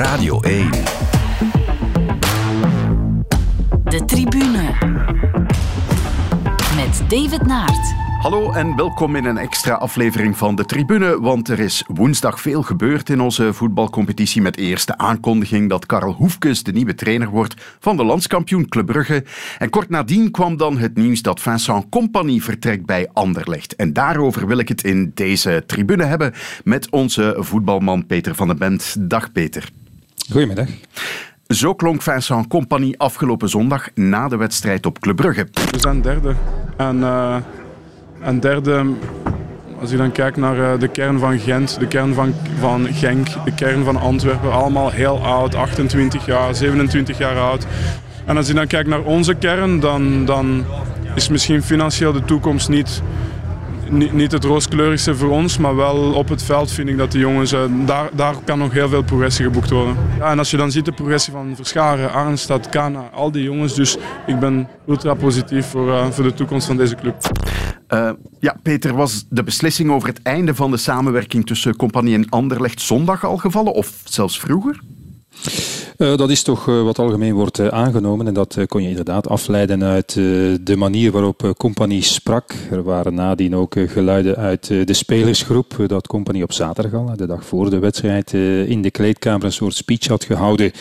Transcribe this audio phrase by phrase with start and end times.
[0.00, 0.70] Radio 1.
[3.84, 4.72] De tribune.
[6.76, 7.94] Met David Naert.
[8.20, 12.62] Hallo en welkom in een extra aflevering van de Tribune, want er is woensdag veel
[12.62, 17.54] gebeurd in onze voetbalcompetitie met eerst de aankondiging dat Karel Hoefkes de nieuwe trainer wordt
[17.78, 19.24] van de landskampioen Club Brugge.
[19.58, 23.76] En kort nadien kwam dan het nieuws dat Vincent Compagnie vertrekt bij Anderlecht.
[23.76, 26.32] En daarover wil ik het in deze Tribune hebben
[26.64, 28.96] met onze voetbalman Peter van den Bent.
[28.98, 29.70] Dag Peter.
[30.30, 30.66] Goedemiddag.
[31.46, 35.46] Zo klonk Vincent Compagnie afgelopen zondag na de wedstrijd op Club Brugge.
[35.70, 36.34] We zijn derde.
[36.76, 37.36] En, uh,
[38.20, 38.86] en derde,
[39.80, 43.28] als je dan kijkt naar uh, de kern van Gent, de kern van, van Genk,
[43.44, 47.66] de kern van Antwerpen, allemaal heel oud, 28 jaar, 27 jaar oud.
[48.24, 50.64] En als je dan kijkt naar onze kern, dan, dan
[51.14, 53.02] is misschien financieel de toekomst niet
[53.90, 57.52] niet, het rooskleurigste voor ons, maar wel op het veld vind ik dat de jongens,
[57.52, 59.96] uh, daar, daar kan nog heel veel progressie geboekt worden.
[60.18, 63.74] Ja, en als je dan ziet de progressie van Verscharen, Arnstad, Kana, al die jongens,
[63.74, 63.96] dus
[64.26, 67.16] ik ben ultra positief voor, uh, voor de toekomst van deze club.
[67.88, 72.28] Uh, ja, Peter, was de beslissing over het einde van de samenwerking tussen Compagnie en
[72.28, 74.80] Anderlecht zondag al gevallen, of zelfs vroeger?
[76.00, 79.28] Uh, dat is toch uh, wat algemeen wordt uh, aangenomen en dat kon je inderdaad
[79.28, 80.14] afleiden uit
[80.60, 82.54] de manier waarop Compagnie sprak.
[82.70, 87.44] Er waren nadien ook geluiden uit de spelersgroep dat Compagnie op zaterdag al, de dag
[87.44, 88.32] voor de wedstrijd,
[88.66, 90.72] in de kleedkamer een soort speech had gehouden.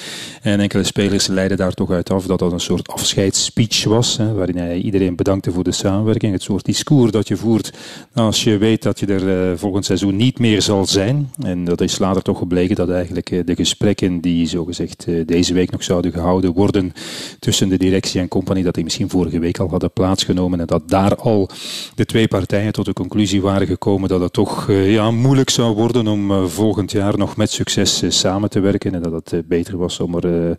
[0.41, 4.33] En enkele spelers leidden daar toch uit af dat dat een soort afscheidsspeech was, hè,
[4.33, 6.33] waarin hij iedereen bedankte voor de samenwerking.
[6.33, 7.73] Het soort discours dat je voert
[8.13, 11.31] als je weet dat je er volgend seizoen niet meer zal zijn.
[11.41, 15.83] En dat is later toch gebleken dat eigenlijk de gesprekken die zogezegd deze week nog
[15.83, 16.93] zouden gehouden worden
[17.39, 20.89] tussen de directie en compagnie, dat die misschien vorige week al hadden plaatsgenomen en dat
[20.89, 21.49] daar al
[21.95, 26.07] de twee partijen tot de conclusie waren gekomen dat het toch ja, moeilijk zou worden
[26.07, 30.15] om volgend jaar nog met succes samen te werken en dat het beter was om
[30.15, 30.51] er,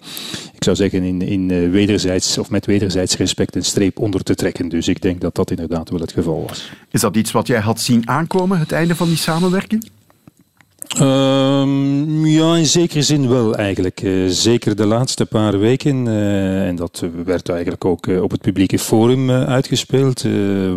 [0.54, 4.68] ik zou zeggen, in, in wederzijds of met wederzijds respect een streep onder te trekken.
[4.68, 6.72] Dus ik denk dat dat inderdaad wel het geval was.
[6.90, 9.90] Is dat iets wat jij had zien aankomen, het einde van die samenwerking?
[10.98, 14.02] Um, ja, in zekere zin wel eigenlijk.
[14.02, 18.40] Uh, zeker de laatste paar weken, uh, en dat werd eigenlijk ook uh, op het
[18.40, 20.24] publieke forum uitgespeeld,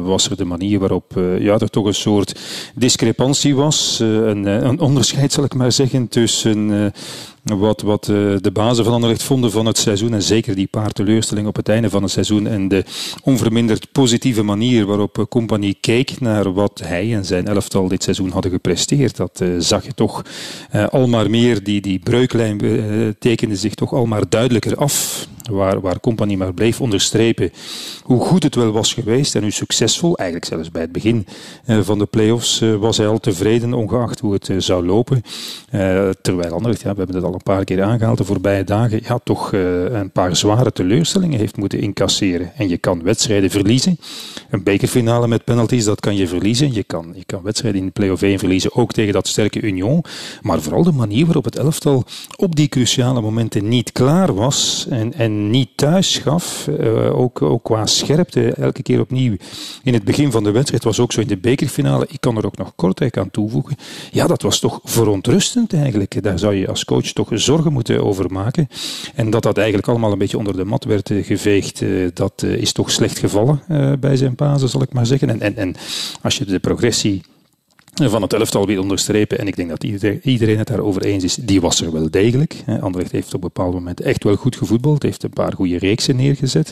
[0.03, 2.39] was er de manier waarop ja, er toch een soort
[2.75, 3.99] discrepantie was.
[3.99, 6.93] Een, een, onderscheid, zal ik maar zeggen, tussen
[7.43, 11.49] wat, wat de bazen van Anderlecht vonden van het seizoen en zeker die paar teleurstellingen
[11.49, 12.83] op het einde van het seizoen en de
[13.23, 18.51] onverminderd positieve manier waarop Compagnie keek naar wat hij en zijn elftal dit seizoen hadden
[18.51, 19.17] gepresteerd.
[19.17, 20.21] Dat zag je toch
[20.89, 22.61] al maar meer, die, die breuklijn
[23.19, 25.27] tekende zich toch al maar duidelijker af.
[25.51, 27.51] Waar, waar Compagnie maar bleef onderstrepen
[28.03, 31.25] hoe goed het wel was geweest en hoe succesvol, eigenlijk zelfs bij het begin
[31.65, 35.21] van de play-offs, was hij al tevreden, ongeacht hoe het zou lopen.
[36.21, 39.19] terwijl Anderlecht, ja, we hebben het al een paar keer aangehaald de voorbije dagen, ja,
[39.23, 42.51] toch een paar zware teleurstellingen heeft moeten incasseren.
[42.55, 43.99] En je kan wedstrijden verliezen.
[44.49, 46.73] Een bekerfinale met penalties, dat kan je verliezen.
[46.73, 50.03] Je kan, je kan wedstrijden in de play-off 1 verliezen, ook tegen dat sterke Union.
[50.41, 52.03] Maar vooral de manier waarop het elftal
[52.35, 56.67] op die cruciale momenten niet klaar was en, en niet thuis gaf.
[56.79, 59.35] Uh, ook, ook qua scherpte, elke keer opnieuw
[59.83, 62.05] in het begin van de wedstrijd, was ook zo in de bekerfinale.
[62.09, 63.75] Ik kan er ook nog kortweg aan toevoegen.
[64.11, 66.23] Ja, dat was toch verontrustend eigenlijk.
[66.23, 68.67] Daar zou je als coach toch zorgen moeten over maken.
[69.15, 72.53] En dat dat eigenlijk allemaal een beetje onder de mat werd geveegd, uh, dat uh,
[72.53, 73.61] is toch slecht gevallen
[73.99, 75.29] bij zijn basis, zal ik maar zeggen.
[75.29, 75.75] En, en, en
[76.21, 77.21] als je de progressie
[77.93, 79.39] van het elftal weer onderstrepen.
[79.39, 79.83] En ik denk dat
[80.23, 81.35] iedereen het daarover eens is.
[81.35, 82.55] Die was er wel degelijk.
[82.79, 85.03] Anderlecht heeft op een bepaald moment echt wel goed gevoetbald.
[85.03, 86.71] Heeft een paar goede reeksen neergezet.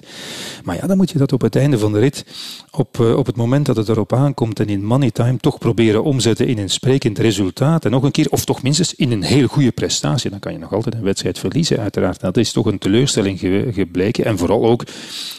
[0.63, 2.25] Maar ja, dan moet je dat op het einde van de rit,
[2.71, 6.47] op, op het moment dat het erop aankomt en in money time, toch proberen omzetten
[6.47, 7.85] in een sprekend resultaat.
[7.85, 10.29] En nog een keer, of toch minstens in een heel goede prestatie.
[10.29, 12.19] Dan kan je nog altijd een wedstrijd verliezen, uiteraard.
[12.19, 13.39] Dat is toch een teleurstelling
[13.73, 14.25] gebleken.
[14.25, 14.83] En vooral ook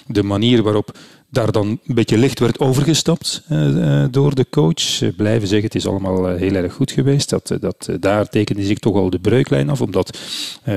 [0.06, 0.93] de manier waarop
[1.32, 5.15] daar dan een beetje licht werd overgestapt uh, door de coach.
[5.16, 7.31] blijven zeggen, het is allemaal uh, heel erg goed geweest.
[7.31, 10.19] Dat, dat, daar tekende zich toch al de breuklijn af, omdat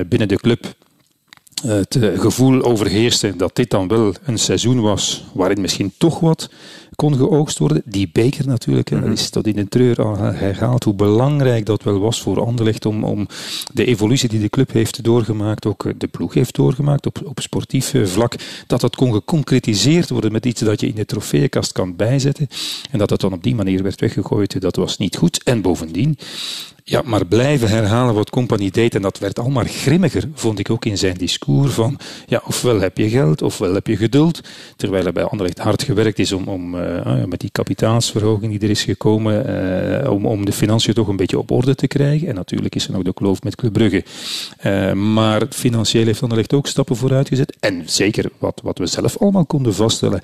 [0.08, 0.74] binnen de club
[1.66, 6.50] het gevoel overheerste dat dit dan wel een seizoen was waarin misschien toch wat
[6.96, 7.82] kon geoogst worden.
[7.84, 9.08] Die beker natuurlijk, mm -hmm.
[9.08, 10.00] dat is tot in de treur
[10.36, 13.26] herhaald hoe belangrijk dat wel was voor Anderlecht om, om
[13.72, 17.94] de evolutie die de club heeft doorgemaakt, ook de ploeg heeft doorgemaakt op, op sportief
[18.04, 18.34] vlak,
[18.66, 22.48] dat dat kon geconcretiseerd worden met iets dat je in de trofeeënkast kan bijzetten.
[22.90, 25.42] En dat dat dan op die manier werd weggegooid, dat was niet goed.
[25.42, 26.18] En bovendien,
[26.88, 28.94] Ja, maar blijven herhalen wat Company deed.
[28.94, 31.72] En dat werd allemaal grimmiger, vond ik ook in zijn discours.
[31.72, 34.40] Van, ja, ofwel heb je geld, ofwel heb je geduld.
[34.76, 38.70] Terwijl er bij Anderlecht hard gewerkt is om, om uh, met die kapitaalsverhoging die er
[38.70, 39.50] is gekomen,
[40.04, 42.28] uh, om, om de financiën toch een beetje op orde te krijgen.
[42.28, 44.04] En natuurlijk is er nog de kloof met Club Brugge.
[44.64, 47.56] Uh, maar financieel heeft Anderlecht ook stappen vooruit gezet.
[47.60, 50.20] En zeker wat, wat we zelf allemaal konden vaststellen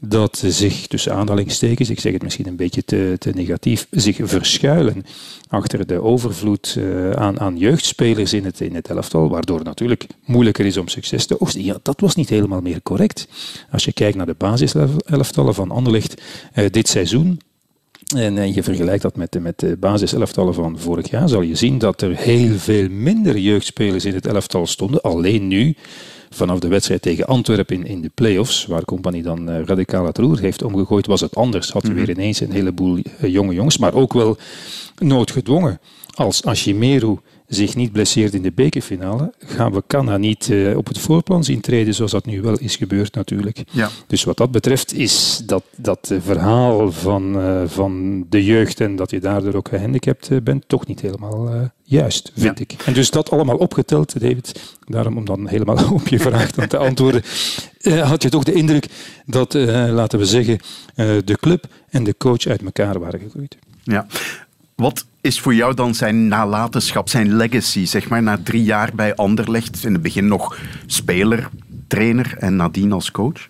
[0.00, 5.04] dat zich tussen aanhalingstekens, ik zeg het misschien een beetje te, te negatief, zich verschuilen
[5.48, 10.66] achter de overvloed uh, aan, aan jeugdspelers in het, in het elftal, waardoor natuurlijk moeilijker
[10.66, 11.64] is om succes te oogsten.
[11.64, 13.28] Ja, dat was niet helemaal meer correct.
[13.70, 16.22] Als je kijkt naar de basiselftallen van Anderlecht
[16.54, 17.40] uh, dit seizoen,
[18.14, 22.02] en, je vergelijkt dat met, met de basiselftallen van vorig jaar, zal je zien dat
[22.02, 25.00] er heel veel minder jeugdspelers in het elftal stonden.
[25.00, 25.76] Alleen nu
[26.36, 30.18] vanaf de wedstrijd tegen Antwerpen in, in de play-offs, waar Compagnie dan uh, radicaal het
[30.18, 31.70] roer heeft omgegooid, was het anders.
[31.70, 31.98] Had mm -hmm.
[31.98, 34.36] weer ineens een heleboel uh, jonge jongens, maar ook wel
[34.98, 35.80] noodgedwongen.
[36.14, 37.16] Als Ashimeru
[37.48, 41.60] zich niet blesseert in de bekerfinale, gaan we Canna niet uh, op het voorplan zien
[41.60, 43.62] treden, zoals dat nu wel is gebeurd natuurlijk.
[43.70, 43.90] Ja.
[44.06, 49.10] Dus wat dat betreft is dat, dat verhaal van, uh, van de jeugd en dat
[49.10, 52.64] je daardoor ook gehandicapt bent, toch niet helemaal juist, vind Ja.
[52.68, 52.76] ik.
[52.84, 57.22] En dus dat allemaal opgeteld, David, daarom om dan helemaal op je vraag te antwoorden,
[58.00, 58.86] had je toch de indruk
[59.26, 60.58] dat, laten we zeggen,
[61.24, 63.56] de club en de coach uit elkaar waren gegroeid.
[63.82, 64.06] Ja.
[64.74, 67.84] Wat is voor jou dan zijn nalatenschap, zijn legacy?
[67.84, 71.48] Zeg maar na drie jaar bij Anderlecht, in het begin nog speler,
[71.88, 73.48] trainer en nadien als coach?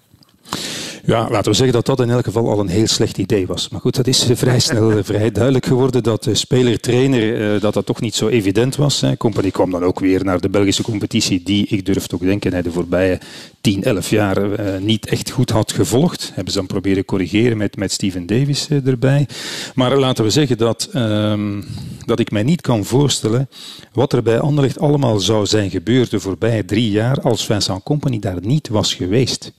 [1.07, 3.69] Ja, laten we zeggen dat dat in elk geval al een heel slecht idee was.
[3.69, 8.15] Maar goed, dat is vrij snel vrij duidelijk geworden dat speler-trainer dat dat toch niet
[8.15, 9.05] zo evident was.
[9.19, 12.63] Company kwam dan ook weer naar de Belgische competitie die, ik durf toch denken, hij
[12.63, 13.21] de voorbije
[13.61, 14.39] 10, 11 jaar
[14.81, 16.31] niet echt goed had gevolgd.
[16.35, 19.29] Hebben ze dan proberen corrigeren met, met Steven Davis erbij.
[19.75, 21.65] Maar laten we zeggen dat, um,
[22.05, 23.49] dat ik mij niet kan voorstellen
[23.93, 28.19] wat er bij Anderlecht allemaal zou zijn gebeurd de voorbije drie jaar als Vincent Company
[28.19, 29.53] daar niet was geweest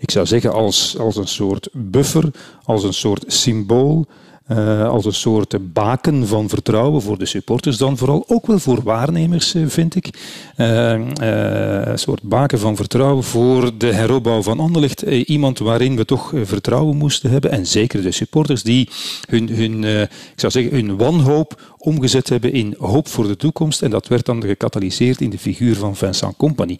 [0.00, 2.30] ik zou zeggen als, als een soort buffer,
[2.64, 4.06] als een soort symbool,
[4.48, 8.24] uh, als een soort baken van vertrouwen voor de supporters dan vooral.
[8.26, 10.08] Ook wel voor waarnemers, vind ik.
[10.56, 15.02] Uh, een soort baken van vertrouwen voor de heropbouw van Anderlecht.
[15.02, 17.50] iemand waarin we toch vertrouwen moesten hebben.
[17.50, 18.88] En zeker de supporters die
[19.28, 20.10] hun, hun, ik
[20.40, 23.82] zou zeggen, hun wanhoop omgezet hebben in hoop voor de toekomst.
[23.82, 26.78] En dat werd dan gecatalyseerd in de figuur van Vincent Company.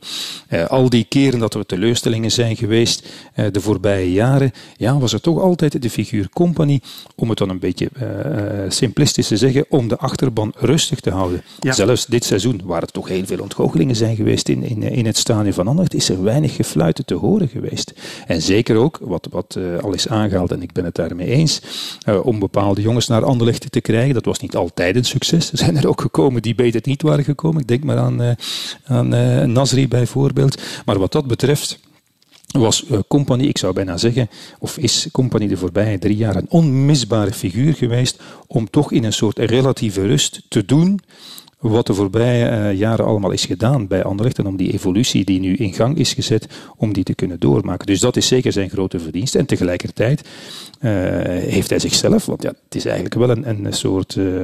[0.48, 5.12] Uh, al die keren dat er teleurstellingen zijn geweest uh, de voorbije jaren, ja, was
[5.12, 6.80] er toch altijd de figuur Company,
[7.14, 11.42] om het dan een beetje uh, simplistisch te zeggen, om de achterban rustig te houden.
[11.60, 11.72] Ja.
[11.72, 15.16] Zelfs dit seizoen, waar er toch heel veel ontgoochelingen zijn geweest in, in, in het
[15.16, 17.92] stadion van Anderlecht, is er weinig gefluiten te horen geweest.
[18.26, 21.60] En zeker ook, wat, wat al is aangehaald, en ik ben het daarmee eens,
[22.22, 24.14] om bepaalde jongens naar Anderlecht te krijgen.
[24.14, 25.52] Dat was niet altijd een succes.
[25.52, 27.60] Er zijn er ook gekomen die beter niet waren gekomen.
[27.60, 28.30] Ik denk maar aan, uh,
[28.84, 30.62] aan uh, Nasri bijvoorbeeld.
[30.84, 31.78] Maar wat dat betreft
[32.50, 34.28] was uh, Company, ik zou bijna zeggen,
[34.58, 39.12] of is Company de voorbije drie jaar een onmisbare figuur geweest om toch in een
[39.12, 41.00] soort relatieve rust te doen
[41.60, 45.40] wat de voorbije uh, jaren allemaal is gedaan bij Anderlecht en om die evolutie die
[45.40, 46.46] nu in gang is gezet,
[46.76, 47.86] om die te kunnen doormaken.
[47.86, 49.38] Dus dat is zeker zijn grote verdienste.
[49.38, 50.90] En tegelijkertijd uh,
[51.28, 54.42] heeft hij zichzelf, want ja, het is eigenlijk wel een, een soort uh,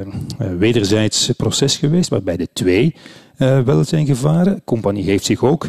[0.57, 2.95] wederzijds proces geweest, waarbij de twee
[3.37, 4.61] wel zijn gevaren.
[4.65, 5.67] Compagnie heeft zich ook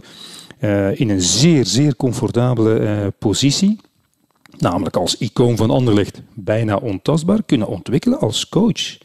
[0.95, 3.79] in een zeer, zeer comfortabele positie
[4.59, 8.99] namelijk als icoon van Anderlecht, bijna ontastbaar, kunnen ontwikkelen als coach.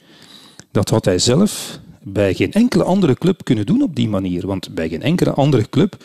[0.71, 4.47] Dat had hij zelf bij geen enkele andere club kunnen doen op die manier.
[4.47, 5.97] Want bij geen enkele andere club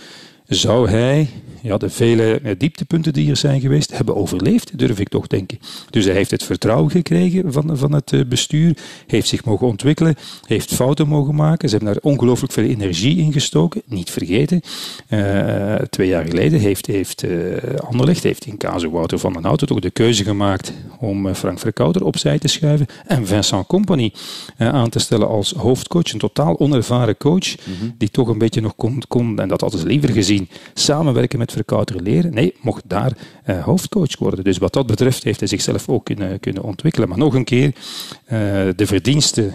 [0.46, 1.28] zou hij
[1.68, 5.58] ja, de vele dieptepunten die er zijn geweest hebben overleefd, durf ik toch denken.
[5.90, 10.14] Dus hij heeft het vertrouwen gekregen van, van het bestuur, heeft zich mogen ontwikkelen,
[10.46, 11.68] heeft fouten mogen maken.
[11.68, 13.82] Ze hebben daar ongelooflijk veel energie in gestoken.
[13.87, 14.60] Niet vergeten,
[15.08, 17.56] uh, twee jaar geleden heeft, heeft uh,
[17.88, 22.04] Anderlecht, heeft in casu Wouter van den Houten toch de keuze gemaakt om Frank Verkouter
[22.04, 24.12] opzij te schuiven en Vincent Company
[24.58, 26.12] aan te stellen als hoofdcoach.
[26.12, 27.94] Een totaal onervaren coach, mm -hmm.
[27.98, 31.52] die toch een beetje nog kon, kon, en dat hadden ze liever gezien, samenwerken met
[31.58, 32.34] Verkouter leren.
[32.34, 33.12] Nee, mocht daar
[33.46, 34.44] uh, hoofdcoach worden.
[34.44, 37.08] Dus wat dat betreft heeft hij zichzelf ook kunnen, kunnen ontwikkelen.
[37.08, 38.30] Maar nog een keer, uh,
[38.76, 39.52] de verdiensten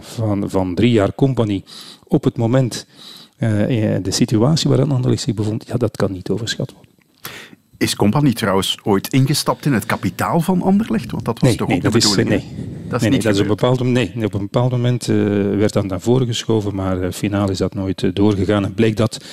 [0.00, 1.64] van, van drie jaar compagnie
[2.06, 2.86] op het moment,
[3.38, 3.48] uh,
[4.02, 6.89] de situatie waarin Anderlecht zich bevond, ja, dat kan niet overschat worden.
[7.80, 11.10] Is Company trouwens ooit ingestapt in het kapitaal van Anderlecht?
[11.10, 12.28] Want dat was nee, toch nee, ook de dat is, bedoeling?
[12.28, 12.68] nee.
[12.88, 13.60] Dat is nee, niet nee, dat is op een gebeurd.
[13.60, 15.16] bepaald, moment- nee, op een bepaald moment eh,
[15.58, 18.64] werd dat naar voren geschoven, maar eh, finaal is dat nooit eh, doorgegaan.
[18.64, 19.24] En bleek dat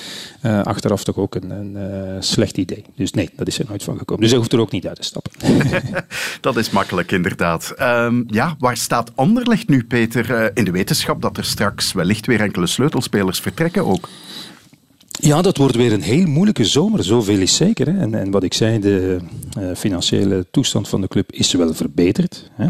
[0.42, 2.84] achteraf toch ook een, een slecht idee.
[2.96, 4.22] Dus nee, dat is er nooit van gekomen.
[4.22, 5.32] Dus hij hoeft er ook niet uit te stappen.
[6.40, 7.74] Dat is makkelijk, inderdaad.
[7.76, 10.50] Ehm, ja, waar staat Anderlecht nu, Peter?
[10.54, 14.08] In de wetenschap dat er straks wellicht weer enkele sleutelspelers vertrekken ook.
[15.20, 17.86] Ja, dat wordt weer een heel moeilijke zomer, zoveel is zeker.
[17.86, 17.98] Hè.
[17.98, 19.18] En, en wat ik zei, de
[19.58, 22.50] eh, financiële toestand van de club is wel verbeterd.
[22.52, 22.68] Hè.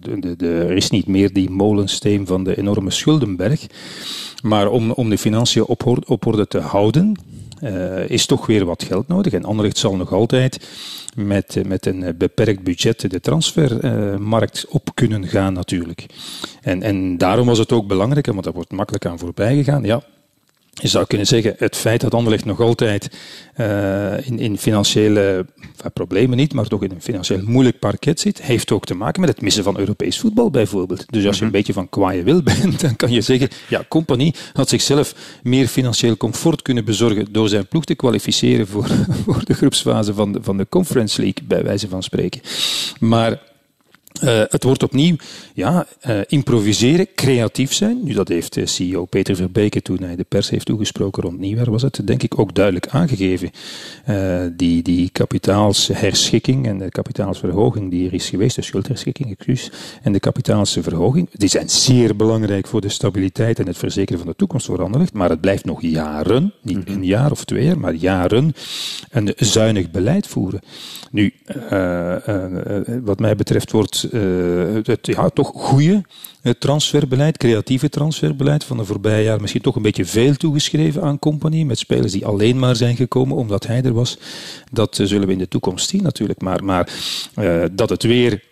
[0.00, 3.66] De, de, er is niet meer die molensteen van de enorme schuldenberg.
[4.42, 5.86] Maar om, om de financiën op,
[6.26, 7.14] orde- te houden,
[7.60, 9.32] eh, is toch weer wat geld nodig.
[9.32, 10.68] En Anderlecht zal nog altijd
[11.14, 16.06] met, eh, met een eh, beperkt budget de transfermarkt op kunnen gaan natuurlijk.
[16.62, 19.84] En, en daarom was het ook belangrijk, want daar wordt makkelijk aan voorbij gegaan.
[19.84, 20.02] Ja,
[20.82, 23.10] je zou kunnen zeggen, het feit dat Anderlecht nog altijd
[23.54, 28.42] eh, in, in financiële enfin, problemen niet, maar toch in een financieel moeilijk parket zit,
[28.42, 31.04] heeft ook te maken met het missen van Europees voetbal bijvoorbeeld.
[31.12, 34.34] Dus als je een beetje van kwaaie wil bent, dan kan je zeggen, ja, Compagnie
[34.52, 38.86] had zichzelf meer financieel comfort kunnen bezorgen door zijn ploeg te kwalificeren voor,
[39.24, 42.40] voor de groepsfase van de, van de Conference League, bij wijze van spreken.
[42.98, 43.38] Maar
[44.20, 45.16] eh, het wordt opnieuw
[45.54, 48.04] ja, eh, improviseren, creatief zijn.
[48.04, 51.70] Nu, dat heeft eh, CEO Peter Verbeke toen hij de pers heeft toegesproken rond nieuwjaar,
[51.70, 53.50] was het denk ik ook duidelijk aangegeven.
[54.56, 59.70] Die, die kapitaalsherschikking en de kapitaalsverhoging die er is geweest, de schuldherschikking, excuus,
[60.02, 64.36] en de kapitaalsverhoging, die zijn zeer belangrijk voor de stabiliteit en het verzekeren van de
[64.36, 65.12] toekomst voor Anderlecht.
[65.12, 68.54] Maar het blijft nog jaren, niet een jaar of twee jaar, maar jaren,
[69.10, 70.60] een zuinig beleid voeren.
[71.10, 71.32] Nu,
[73.04, 76.02] wat mij betreft wordt eh, het ja, toch goede
[76.46, 81.18] het transferbeleid, creatieve transferbeleid van de voorbije jaren misschien toch een beetje veel toegeschreven aan
[81.18, 84.18] Company, met spelers die alleen maar zijn gekomen omdat hij er was.
[84.72, 86.40] Dat eh, zullen we in de toekomst zien natuurlijk.
[86.40, 86.90] Maar, maar
[87.34, 88.42] eh, dat het weer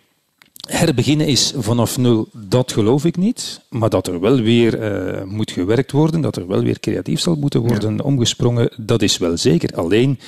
[0.67, 3.61] herbeginnen is vanaf nul, dat geloof ik niet.
[3.69, 7.35] Maar dat er wel weer eh, moet gewerkt worden, dat er wel weer creatief zal
[7.35, 9.75] moeten worden omgesprongen, dat is wel zeker.
[9.75, 10.25] Alleen eh,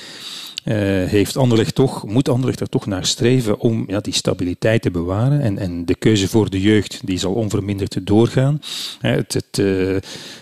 [1.08, 5.40] heeft Anderlecht toch, moet Anderlecht er toch naar streven om ja, die stabiliteit te bewaren.
[5.40, 8.60] En, en de keuze voor de jeugd die zal onverminderd doorgaan.
[9.00, 9.96] Hè, Het, het, eh,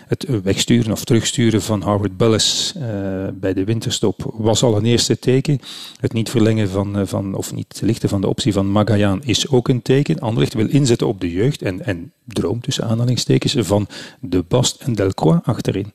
[0.07, 5.19] het wegsturen of terugsturen van Howard Bullis eh, bij de winterstop was al een eerste
[5.19, 5.59] teken.
[5.99, 9.49] Het niet verlengen van, eh, van of niet lichten van de optie van Magayan is
[9.49, 10.19] ook een teken.
[10.19, 13.87] Anderlecht wil inzetten op de jeugd en, en droomt tussen aanhalingstekens van
[14.19, 15.91] de Bast en Delcroix achterin.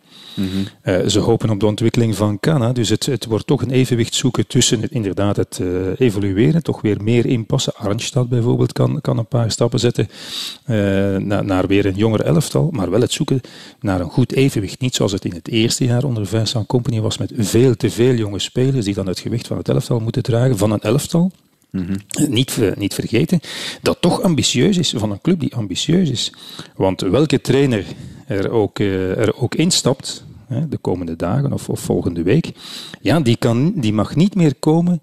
[0.83, 4.15] Eh, ze hopen op de ontwikkeling van Cana, dus het, het wordt toch een evenwicht
[4.23, 7.75] zoeken tussen het, inderdaad het eh, evolueren, toch weer meer inpassen.
[7.75, 10.09] Arnstad bijvoorbeeld kan, kan een paar stappen zetten
[10.65, 10.77] eh,
[11.17, 13.41] naar, naar weer een jonger elftal, maar wel het zoeken
[13.81, 14.81] naar een goed evenwicht.
[14.81, 18.15] Niet zoals het in het eerste jaar onder Vincent Company was met veel te veel
[18.15, 21.31] jonge spelers die dan het gewicht van het elftal moeten dragen, van een elftal.
[22.29, 23.41] Niet, ver- niet vergeten
[23.83, 26.33] dat toch ambitieus is, van een club die ambitieus is.
[26.77, 27.85] Want welke trainer
[28.27, 32.53] er ook, eh, er ook instapt, hè, de komende dagen of, of volgende week,
[33.01, 35.03] ja, die, kan, die mag niet meer komen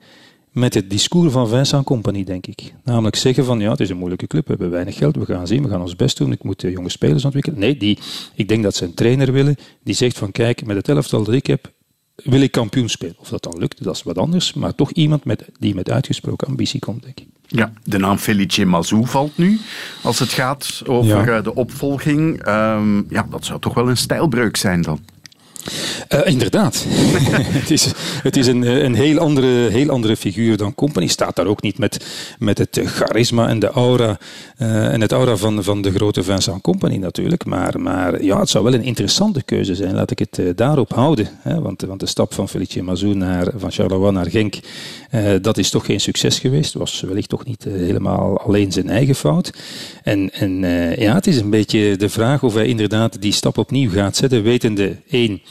[0.52, 2.74] met het discours van Vincent Company, denk ik.
[2.84, 5.48] Namelijk zeggen van, ja, het is een moeilijke club, we hebben weinig geld, we gaan
[5.48, 7.60] zien, we gaan ons best doen, ik moet eh, jonge spelers ontwikkelen.
[7.60, 7.98] Nee, die,
[8.36, 11.34] ik denk dat ze een trainer willen die zegt van, kijk, met het elftal dat
[11.34, 11.72] ik heb,
[12.16, 13.16] wil ik kampioen spelen.
[13.20, 16.48] Of dat dan lukt, dat is wat anders, maar toch iemand met, die met uitgesproken
[16.48, 17.28] ambitie komt, denk ik.
[17.48, 19.60] Ja, de naam Felice Mazou valt nu
[20.04, 21.38] als het gaat over Ja.
[21.38, 22.44] eh, de opvolging.
[22.44, 25.00] Ehm, ja, dat zou toch wel een stijlbreuk zijn dan.
[26.08, 26.86] Eh, inderdaad.
[27.60, 27.92] het is,
[28.24, 31.08] het is een, een heel, andere, heel andere figuur dan Company.
[31.08, 32.06] Staat daar ook niet met,
[32.40, 34.18] met het charisma en de aura,
[34.58, 37.46] eh, en het aura van, van de grote Vincent Company natuurlijk.
[37.46, 39.96] Maar, maar ja, het zou wel een interessante keuze zijn.
[39.96, 41.30] Laat ik het eh, daarop houden.
[41.42, 41.62] Hè?
[41.62, 44.60] Want, want de stap van Felice Mazou naar, van Charleroi naar Genk,
[45.42, 46.74] dat is toch geen succes geweest.
[46.74, 49.54] Was wellicht toch niet helemaal alleen zijn eigen fout.
[50.04, 50.60] En, en
[51.00, 54.44] ja, het is een beetje de vraag of hij inderdaad die stap opnieuw gaat zetten,
[54.44, 55.42] wetende één.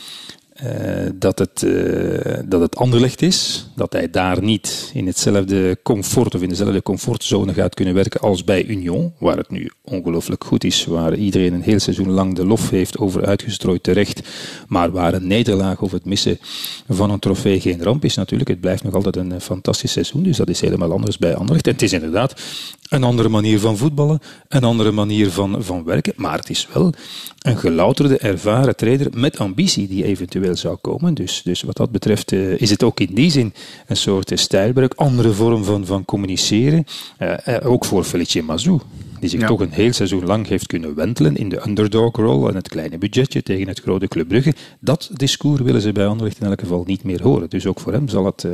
[0.59, 3.67] Eh, dat, het, eh, dat het Anderlecht is.
[3.77, 8.45] Dat hij daar niet in hetzelfde comfort of in dezelfde comfortzone gaat kunnen werken als
[8.45, 12.47] bij Union, waar het nu ongelooflijk goed is, waar iedereen een heel seizoen lang de
[12.47, 14.29] lof heeft over uitgestrooid terecht,
[14.69, 16.39] maar waar een nederlaag of het missen
[16.89, 18.51] van een trofee geen ramp is natuurlijk.
[18.51, 21.67] Het blijft nog altijd een eh, fantastisch seizoen, dus dat is helemaal anders bij Anderlecht.
[21.67, 22.41] En het is inderdaad
[22.89, 26.93] een andere manier van voetballen, een andere manier van, van werken, maar het is wel
[27.39, 31.15] een gelouterde, ervaren trainer met ambitie die eventueel zou komen.
[31.15, 33.53] Dus, dus wat dat betreft eh, is het ook in die zin
[33.87, 36.85] een soort stijlbreuk, andere vorm van, van communiceren,
[37.17, 38.81] eh, eh, ook voor Felice Mazou.
[39.21, 42.69] die zich toch een heel seizoen lang heeft kunnen wentelen in de underdog-rol en het
[42.69, 44.55] kleine budgetje tegen het grote Club Brugge.
[44.81, 47.51] Dat discours willen ze bij Anderlecht in elk geval niet meer horen.
[47.51, 48.47] Dus ook voor hem zal het,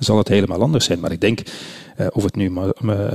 [0.00, 1.00] zal het helemaal anders zijn.
[1.00, 1.40] Maar ik denk,
[2.10, 2.50] of het nu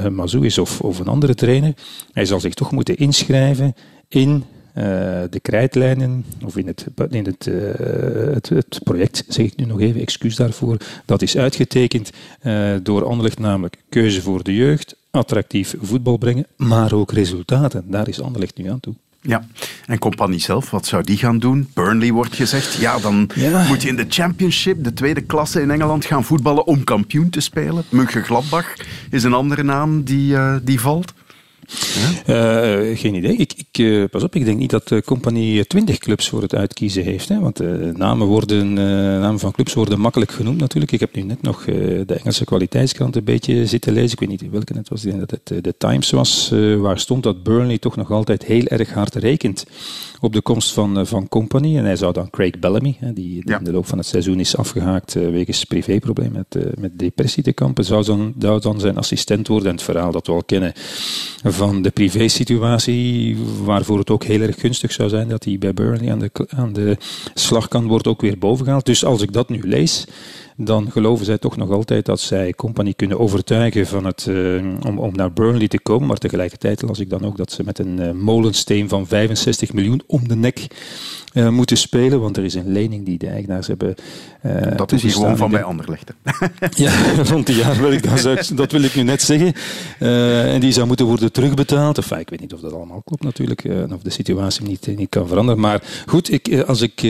[0.10, 1.74] Mazou is of, of een andere trainer,
[2.12, 3.74] hij zal zich toch moeten inschrijven
[4.08, 4.44] in
[5.30, 7.72] de krijtlijnen, of in, het, in het, uh,
[8.34, 12.12] het, het, project, zeg ik nu nog even, excuus daarvoor, dat is uitgetekend
[12.44, 17.84] uh, door Anderlecht, namelijk keuze voor de jeugd, attractief voetbal brengen, maar ook resultaten.
[17.88, 18.94] Daar is Anderlecht nu aan toe.
[19.22, 19.48] Ja,
[19.86, 21.70] en Compagnie zelf, wat zou die gaan doen?
[21.74, 22.74] Burnley wordt gezegd.
[22.74, 23.30] Ja, dan
[23.68, 27.40] moet je in de Championship, de tweede klasse in Engeland, gaan voetballen om kampioen te
[27.40, 27.84] spelen.
[27.90, 28.74] Mönchengladbach
[29.10, 31.14] is een andere naam die, uh, die valt.
[32.28, 33.36] Uh, geen idee.
[33.36, 36.56] Ik, ik uh, pas op, ik denk niet dat de compagnie 20 clubs voor het
[36.56, 37.30] uitkiezen heeft.
[37.30, 40.92] Hè, want uh, namen, worden, namen van clubs worden makkelijk genoemd natuurlijk.
[40.92, 44.12] Ik heb nu net nog de Engelse kwaliteitskrant een beetje zitten lezen.
[44.12, 45.06] Ik weet niet welke het was.
[45.06, 48.66] Ik denk dat het de Times was, waar stond dat Burnley toch nog altijd heel
[48.66, 49.66] erg hard rekent
[50.20, 51.78] op de komst van, van Company.
[51.78, 54.58] En hij zou dan Craig Bellamy, hè, die in de loop van het seizoen is
[54.58, 59.68] afgehaakt wegens privéprobleem met, met depressie te kampen, zou dan, zou dan zijn assistent worden.
[59.68, 60.74] En het verhaal dat we al kennen
[61.58, 66.12] van de privésituatie, waarvoor het ook heel erg gunstig zou zijn dat hij bij Burnley
[66.12, 66.98] aan de, aan de
[67.34, 68.86] slagkant wordt ook weer bovengehaald.
[68.86, 70.06] Dus als ik dat nu lees,
[70.58, 75.00] dan geloven zij toch nog altijd dat zij Company kunnen overtuigen van het, uh, om,
[75.00, 76.08] om naar Burnley te komen.
[76.08, 80.02] Maar tegelijkertijd las ik dan ook dat ze met een uh, molensteen van 65 miljoen
[80.08, 80.68] om de nek
[81.34, 82.20] uh, moeten spelen.
[82.20, 83.96] Want er is een lening die de eigenaars hebben.
[84.76, 86.14] dat is hier gewoon van bij Anderlecht.
[86.76, 86.92] ja,
[87.24, 89.54] rond die jaar wil ik dat, dat wil ik nu net zeggen.
[90.00, 91.98] en die zou moeten worden terugbetaald.
[91.98, 93.64] Enfin, ik weet niet of dat allemaal klopt natuurlijk.
[93.64, 95.62] en of de situatie niet, niet kan veranderen.
[95.62, 97.02] Maar goed, ik, als ik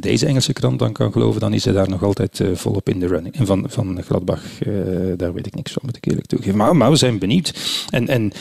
[0.00, 3.00] deze Engelse krant dan kan geloven, dan is hij daar nog altijd vol op in
[3.00, 3.34] de running.
[3.34, 6.56] En van, van Gladbach, uh, daar weet ik niks van, moet ik eerlijk toegeven.
[6.56, 7.84] Maar, maar we zijn benieuwd.
[7.90, 8.32] En, en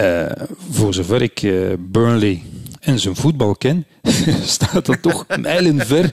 [0.00, 2.42] uh, voor zover ik uh, Burnley
[2.88, 3.86] en zijn voetbal ken,
[4.42, 6.10] staat dat toch mijlenver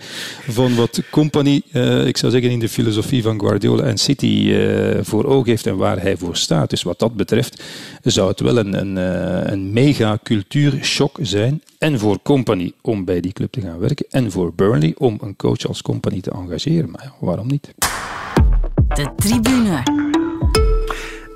[0.49, 4.97] van wat Company, uh, ik zou zeggen in de filosofie van Guardiola en City, uh,
[5.01, 6.69] voor ogen heeft en waar hij voor staat.
[6.69, 7.63] Dus wat dat betreft
[8.03, 11.61] zou het wel een, een, uh, een mega cultuurshock zijn.
[11.77, 14.05] En voor Company om bij die club te gaan werken.
[14.09, 16.89] En voor Burnley om een coach als Company te engageren.
[16.91, 17.73] Maar waarom niet?
[18.87, 20.04] De tribune.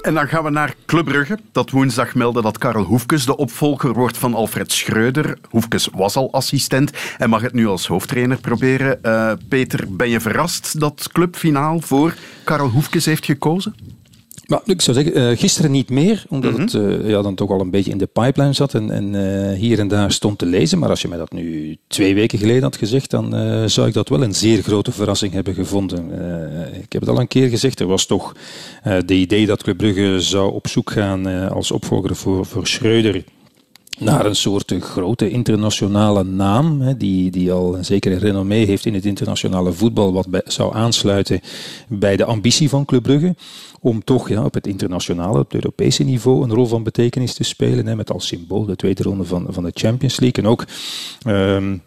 [0.10, 3.94] En dan gaan we naar Club Brugge, dat woensdag meldde dat Karel Hoefkes de opvolger
[3.94, 5.38] wordt van Alfred Schreuder.
[5.50, 9.00] Hoefkes was al assistent en mag het nu als hoofdtrainer proberen.
[9.04, 12.14] Uh, Peter, ben je verrast dat Club finaal voor
[12.44, 13.99] Karel Hoefkes heeft gekozen?
[14.50, 17.60] Maar ik zou zeggen, uh, gisteren niet meer, omdat het uh, ja, dan toch al
[17.60, 20.80] een beetje in de pipeline zat en, en uh, hier en daar stond te lezen.
[20.80, 23.30] Maar als je mij dat nu twee weken geleden had gezegd, dan
[23.70, 26.12] zou ik dat wel een zeer grote verrassing hebben gevonden.
[26.82, 28.36] ik heb het al een keer gezegd, er was toch
[29.06, 33.24] de idee dat Club Brugge zou op zoek gaan als opvolger voor, voor Schreuder
[34.00, 38.94] naar een soort grote internationale naam, hè, die, die al een zekere renommee heeft in
[38.94, 41.42] het internationale voetbal, wat bij, zou aansluiten
[41.88, 43.36] bij de ambitie van Club Brugge,
[43.80, 47.44] om toch ja, op het internationale, op het Europese niveau, een rol van betekenis te
[47.44, 50.44] spelen, hè, met als symbool de tweede ronde van, van de Champions League.
[50.44, 50.66] En ook
[51.28, 51.82] um,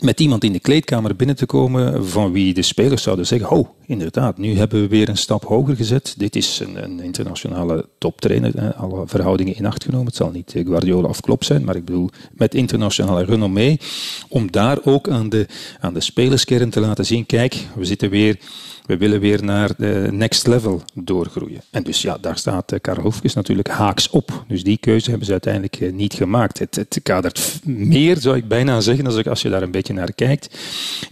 [0.00, 3.68] met iemand in de kleedkamer binnen te komen van wie de spelers zouden zeggen, oh,
[3.86, 6.14] inderdaad, nu hebben we weer een stap hoger gezet.
[6.16, 10.06] Dit is een, een internationale toptrainer, alle verhoudingen in acht genomen.
[10.06, 13.80] Het zal niet Guardiola of Klopp zijn, maar ik bedoel met internationale renommee,
[14.28, 15.46] om daar ook aan de,
[15.80, 18.38] aan de spelerskern te laten zien, kijk, we zitten weer
[18.86, 21.60] we willen weer naar de next level doorgroeien.
[21.70, 24.44] En dus ja, daar staat eh, Karel Hofkes natuurlijk haaks op.
[24.48, 26.58] Dus die keuze hebben ze uiteindelijk eh, niet gemaakt.
[26.58, 30.12] Het, het kadert meer, zou ik bijna zeggen, als, als je daar een beetje naar
[30.12, 30.58] kijkt,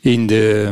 [0.00, 0.70] in de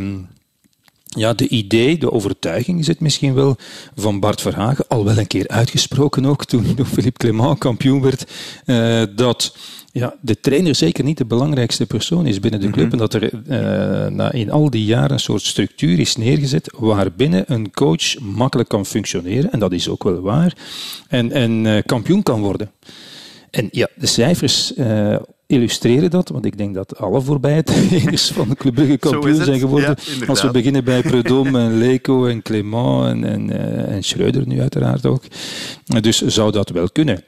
[1.19, 3.57] ja, de idee, de overtuiging is het misschien wel
[3.95, 8.31] van Bart Verhagen, al wel een keer uitgesproken ook toen nog Philippe Clement kampioen werd,
[8.67, 9.55] uh, dat
[9.93, 12.85] ja, de trainer zeker niet de belangrijkste persoon is binnen de club.
[12.85, 12.93] Mhm.
[12.93, 17.45] En dat er uh, na, in al die jaren een soort structuur is neergezet waarbinnen
[17.47, 19.53] een coach makkelijk kan functioneren.
[19.53, 20.57] En dat is ook wel waar.
[21.09, 22.71] En, en uh, kampioen kan worden.
[23.53, 28.49] En ja, de cijfers uh, illustreren dat, want ik denk dat alle voorbije trainers van
[28.49, 29.97] de Club Brugge kampioen zijn geworden.
[30.21, 34.47] Ja, Als we beginnen bij Predom en Leco en Clément en, en, uh, en Schreuder
[34.47, 35.23] nu uiteraard ook.
[36.01, 37.25] Dus zou dat wel kunnen.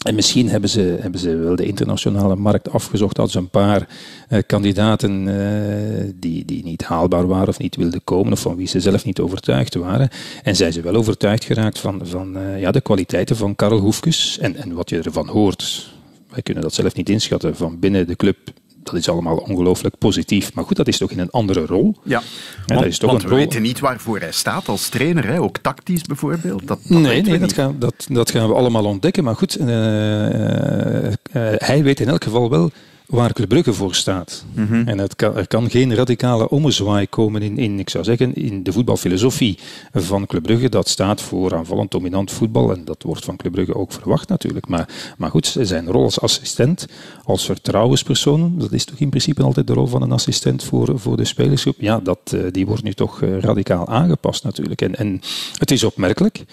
[0.00, 3.88] En misschien hebben ze, hebben ze wel de internationale markt afgezocht als een paar
[4.28, 8.66] uh, kandidaten uh, die, die niet haalbaar waren of niet wilden komen of van wie
[8.66, 10.08] ze zelf niet overtuigd waren.
[10.42, 14.38] En zijn ze wel overtuigd geraakt van, van uh, ja, de kwaliteiten van Karel Hoefkes
[14.38, 15.92] en, en wat je ervan hoort.
[16.30, 18.36] Wij kunnen dat zelf niet inschatten van binnen de club
[18.82, 20.54] dat is allemaal ongelooflijk positief.
[20.54, 21.94] Maar goed, dat is toch in een andere rol.
[22.02, 22.22] Ja, Ja,
[22.66, 23.44] want, dat is toch want een we rol.
[23.44, 25.40] weten niet waarvoor hij staat als trainer, hè?
[25.40, 26.66] ook tactisch bijvoorbeeld.
[26.66, 29.24] Dat, dat Nee, dat, gaan, dat, dat gaan we allemaal ontdekken.
[29.24, 31.12] Maar goed, eh, eh,
[31.56, 32.70] hij weet in elk geval wel
[33.10, 34.44] waar Club Brugge voor staat.
[34.54, 34.88] Mhm.
[34.88, 38.62] En het kan, er kan geen radicale ommezwaai komen in, in, ik zou zeggen, in
[38.62, 39.58] de voetbalfilosofie
[39.92, 40.68] van Club Brugge.
[40.68, 44.68] Dat staat voor aanvallend dominant voetbal en dat wordt van Club Brugge ook verwacht natuurlijk.
[44.68, 46.86] Maar, maar goed, zijn rol als assistent,
[47.24, 51.16] als vertrouwenspersoon, dat is toch in principe altijd de rol van een assistent voor, voor
[51.16, 51.76] de spelersgroep.
[51.78, 54.82] Ja, dat, eh, die wordt nu toch eh, radicaal aangepast natuurlijk.
[54.82, 55.20] En, en
[55.58, 56.44] het is opmerkelijk,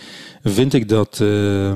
[0.43, 1.71] vind ik dat eh,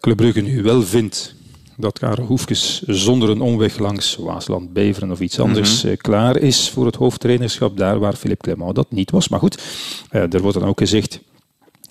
[0.00, 1.40] Club Brugge nu wel vindt
[1.82, 6.70] dat Karel Hoefkes zonder een omweg langs Waasland, Beveren of iets anders eh, klaar is
[6.70, 9.28] voor het hoofdtrainerschap, daar waar Philippe Clement dat niet was.
[9.28, 9.62] Maar goed,
[10.10, 11.20] eh, er wordt dan ook gezegd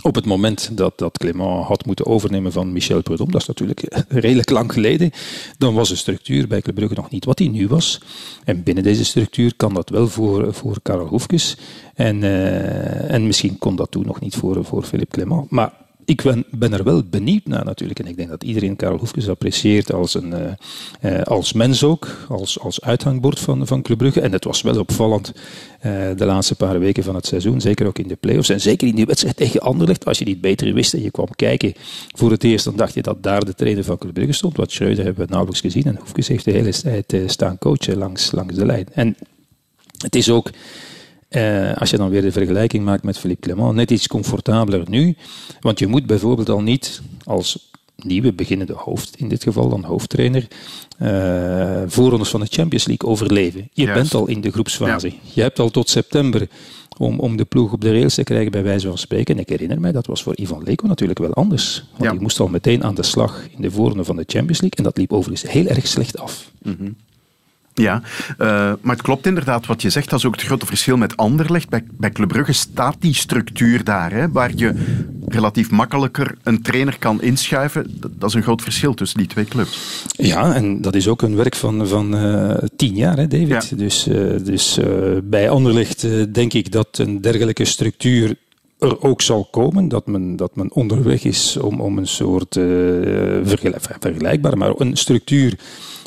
[0.01, 3.81] op het moment dat, dat Clément had moeten overnemen van Michel Prudhomme, dat is natuurlijk
[3.81, 5.11] eh, redelijk lang geleden,
[5.57, 8.01] dan was de structuur bij Club Brugge nog niet wat die nu was.
[8.43, 11.57] En binnen deze structuur kan dat wel voor, voor Karel Hoefkes.
[11.93, 12.23] En,
[13.07, 15.49] en misschien kon dat toen nog niet voor, voor Philippe Clément.
[15.49, 15.80] Maar
[16.11, 17.99] ik ben, ben er wel benieuwd naar natuurlijk.
[17.99, 20.51] En ik denk dat iedereen Karel Hoefkes apprecieert als, een, eh,
[21.01, 24.21] eh, als mens ook, als, als uithangbord van, van Club Brugge.
[24.21, 25.33] En het was wel opvallend
[25.79, 28.49] eh, de laatste paar weken van het seizoen, zeker ook in de play-offs.
[28.49, 31.35] En zeker in die wedstrijd tegen Anderlecht, als je niet beter wist en je kwam
[31.35, 31.73] kijken
[32.15, 34.57] voor het eerst, dan dacht je dat daar de trainer van Club Brugge stond.
[34.57, 35.83] Wat Schreuder hebben we nauwelijks gezien.
[35.83, 38.87] En Hoefkes heeft de hele tijd staan coachen langs, langs de lijn.
[38.93, 39.15] En
[39.97, 40.49] het is ook...
[41.31, 45.15] Eh, als je dan weer de vergelijking maakt met Philippe Clement, net iets comfortabeler nu.
[45.59, 50.47] Want je moet bijvoorbeeld al niet als nieuwe beginnende hoofd, in dit geval dan hoofdtrainer,
[51.87, 53.69] voorrondes van de Champions League overleven.
[53.73, 54.01] Je Juist.
[54.01, 55.11] bent al in de groepsfase.
[55.33, 56.47] Je hebt al tot september
[56.97, 59.35] om, om de ploeg op de rails te krijgen, bij wijze van spreken.
[59.35, 61.83] En ik herinner mij, dat was voor Ivan Leko natuurlijk wel anders.
[61.91, 62.11] Want Ja.
[62.11, 64.77] die moest al meteen aan de slag in de voorronde van de Champions League.
[64.77, 66.51] En dat liep overigens heel erg slecht af.
[67.73, 68.01] Ja,
[68.37, 68.47] eh,
[68.81, 70.09] maar het klopt inderdaad wat je zegt.
[70.09, 71.69] Dat is ook het grote verschil met Anderlecht.
[71.69, 74.73] Bij, bij Club Brugge staat die structuur daar, hè, waar je
[75.27, 77.99] relatief makkelijker een trainer kan inschuiven.
[78.17, 80.03] Dat, is een groot verschil tussen die twee clubs.
[80.11, 83.69] Ja, en dat is ook een werk van, van eh, tien jaar, hè, David.
[83.69, 83.75] Ja.
[83.75, 84.79] Dus, eh, dus
[85.23, 88.35] bij Anderlecht denk ik dat een dergelijke structuur
[88.79, 89.87] er ook zal komen.
[89.87, 92.53] Dat men, dat men onderweg is om, om een soort
[93.43, 95.57] vergelijkbaar, maar een structuur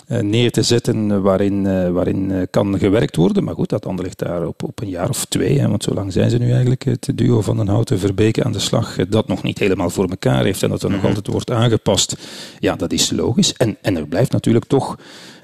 [0.07, 3.45] neer te zetten waarin, eh, waarin eh, kan gewerkt worden.
[3.45, 6.12] Maar goed, dat Anderlecht daar op, op een jaar of twee, hè, want zo lang
[6.12, 9.29] zijn ze nu eigenlijk, het duo van den Houten Verbeke aan de slag, eh, dat
[9.29, 12.17] nog niet helemaal voor elkaar heeft en dat er nog altijd wordt aangepast.
[12.59, 13.53] Ja, dat is logisch.
[13.53, 14.97] En, en er blijft natuurlijk toch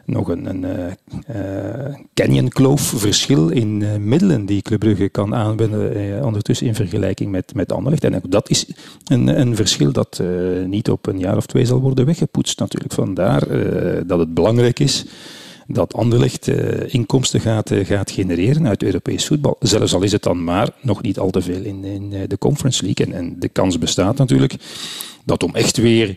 [0.05, 6.25] nog een, een eh, eh, canyonkloof verschil in eh, middelen die Club Brugge kan aanwenden
[6.25, 8.05] ondertussen in vergelijking met, met Anderlecht.
[8.05, 8.67] En dat is
[9.07, 10.23] een, een verschil dat
[10.67, 12.93] niet op een jaar of twee zal worden weggepoetst natuurlijk.
[12.93, 13.47] Vandaar
[14.07, 15.05] dat het belangrijk is
[15.67, 16.49] dat Anderlecht
[16.87, 19.57] inkomsten gaat, gaat genereren uit Europees voetbal.
[19.61, 22.85] Zelfs al is het dan maar nog niet al te veel in, in de Conference
[22.85, 23.15] League.
[23.15, 24.55] En, de kans bestaat natuurlijk
[25.25, 26.17] dat om echt weer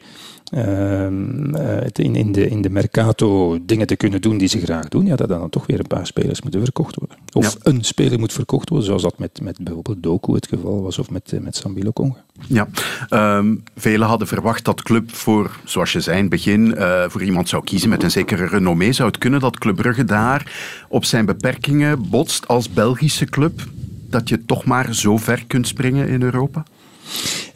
[0.56, 5.06] het in, in, de, in de Mercato dingen te kunnen doen die ze graag doen,
[5.06, 7.18] ja, dat dan toch weer een paar spelers moeten verkocht worden.
[7.34, 7.60] Of Ja.
[7.72, 11.10] een speler moet verkocht worden, zoals dat met, met bijvoorbeeld Doku het geval was, of
[11.10, 12.24] met, eh, met Sambilo Conga.
[12.48, 12.68] Ja,
[13.10, 17.24] ehm, velen hadden verwacht dat Club voor, zoals je zei in het begin, eh, voor
[17.24, 18.92] iemand zou kiezen met een zekere renommee.
[18.92, 20.52] Zou het kunnen dat Club Brugge daar
[20.90, 23.64] op zijn beperkingen botst als Belgische club?
[24.10, 26.64] Dat je toch maar zo ver kunt springen in Europa?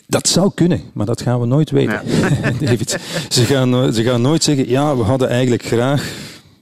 [0.09, 2.01] Dat zou kunnen, maar dat gaan we nooit weten.
[2.65, 6.11] David, ze, gaan, ze gaan nooit zeggen, ja, we hadden eigenlijk graag,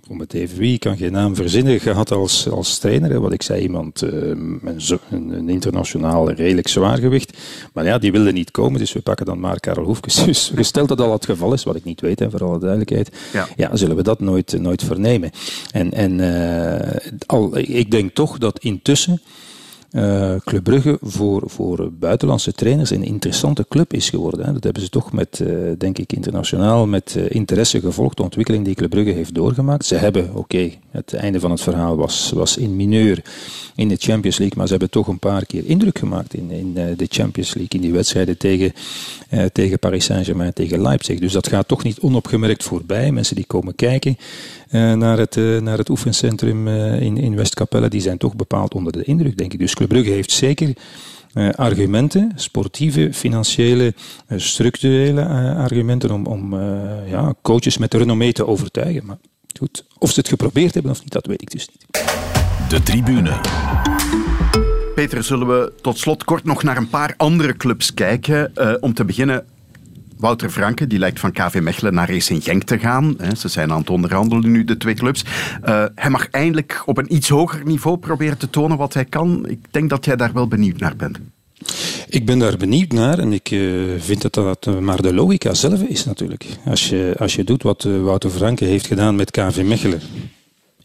[0.07, 3.19] om het even wie, ik kan geen naam verzinnen, gehad als, als trainer.
[3.19, 4.61] Wat ik zei, iemand eh, een,
[5.09, 7.37] een internationaal redelijk zwaargewicht.
[7.73, 10.23] Maar ja, die wilde niet komen, dus we pakken dan maar Karel Hoefkes.
[10.25, 13.09] Dus gesteld dat al het geval is, wat ik niet weet, hè, voor alle duidelijkheid,
[13.33, 13.47] Ja.
[13.55, 13.75] ja.
[13.75, 15.31] zullen we dat nooit, nooit vernemen.
[15.71, 19.21] En, en eh, al, ik denk toch dat intussen
[19.95, 24.45] eh Club Brugge voor, voor buitenlandse trainers een interessante club is geworden.
[24.45, 24.53] Hè.
[24.53, 28.17] Dat hebben ze toch met, eh, denk ik, internationaal met eh, interesse gevolgd.
[28.17, 29.85] De ontwikkeling die Club Brugge heeft doorgemaakt.
[29.85, 33.23] Ze hebben, oké, het einde van het verhaal was, was in mineur
[33.75, 36.73] in de Champions League, maar ze hebben toch een paar keer indruk gemaakt in, in
[36.73, 38.73] de Champions League, in die wedstrijden tegen,
[39.53, 41.19] tegen Paris Saint-Germain, tegen Leipzig.
[41.19, 43.11] Dus dat gaat toch niet onopgemerkt voorbij.
[43.11, 44.17] Mensen die komen kijken
[44.71, 48.91] naar, het, eh, naar het oefencentrum eh, in, in Westkapelle, die zijn toch bepaald onder
[48.91, 49.59] de indruk, denk ik.
[49.59, 50.73] Dus Club Brugge heeft zeker
[51.33, 53.93] eh, argumenten, sportieve, financiële,
[54.27, 59.05] eh, structurele eh, argumenten om, om eh, ja, coaches met renommee te overtuigen.
[59.05, 59.17] Maar
[59.59, 61.85] goed, of ze het geprobeerd hebben of niet, dat weet ik dus niet.
[62.69, 63.39] De tribune.
[64.95, 68.55] Peter, zullen we tot slot kort nog naar een paar andere clubs kijken?
[68.55, 69.45] Eh, om te beginnen
[70.17, 73.17] Wouter Franke die lijkt van KV Mechelen naar Racing Genk te gaan.
[73.37, 75.25] Ze zijn aan het onderhandelen nu, de twee clubs.
[75.65, 79.45] Uh, hij mag eindelijk op een iets hoger niveau proberen te tonen wat hij kan.
[79.47, 81.19] Ik denk dat jij daar wel benieuwd naar bent.
[82.09, 85.81] Ik ben daar benieuwd naar en ik uh, vind dat dat maar de logica zelf
[85.81, 86.45] is natuurlijk.
[86.65, 90.01] Als je, als je doet wat Wouter Franke heeft gedaan met KV Mechelen,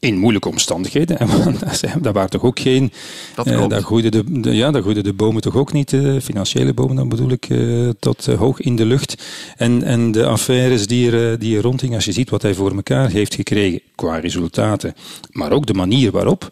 [0.01, 1.19] in moeilijke omstandigheden.
[2.03, 2.93] dat waren toch ook geen.
[3.35, 6.75] Dat uh, daar, groeiden de, ja, daar groeiden de bomen toch ook niet, uh, financiële
[6.75, 9.23] bomen dan bedoel ik, uh, tot hoog in de lucht.
[9.57, 13.11] En, en de affaires die er, die er als je ziet wat hij voor elkaar
[13.11, 14.95] heeft gekregen qua resultaten,
[15.31, 16.49] maar ook de manier waarop.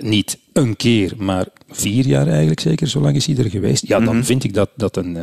[0.00, 3.86] Niet een keer, maar vier jaar eigenlijk zeker, zo lang is hij er geweest.
[3.86, 4.24] Ja, dan mhm.
[4.24, 5.22] vind ik dat, dat een uh,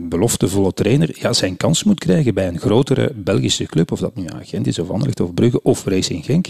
[0.00, 4.24] beloftevolle trainer ja, zijn kans moet krijgen bij een grotere Belgische club, of dat nu
[4.40, 6.46] Agent is, of Anderlecht, of Brugge, of Racing Genk.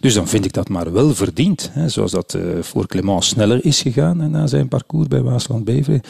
[0.00, 1.70] Dus dan vind ik dat maar wel verdiend.
[1.72, 6.00] Hè, zoals dat uh, voor Clement sneller is gegaan na zijn parcours bij Waasland-Beveren.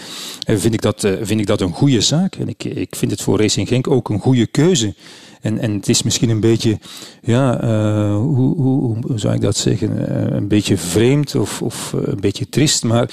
[0.47, 2.35] vind, ik dat, vind ik dat een goede zaak.
[2.35, 4.94] En ik, ik vind het voor Racing Genk ook een goede keuze.
[5.44, 6.78] En, en het is misschien een beetje,
[7.22, 9.90] ja, uh, hoe, hoe, hoe, zou ik dat zeggen?
[9.90, 13.11] Uh, een beetje vreemd of, of uh, een beetje trist, maar